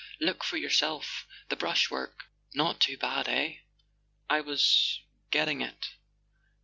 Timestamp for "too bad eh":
2.79-3.57